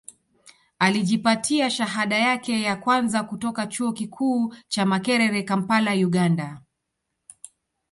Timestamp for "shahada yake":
1.69-2.61